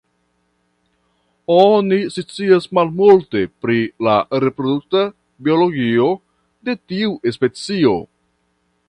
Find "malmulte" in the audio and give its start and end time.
2.77-3.43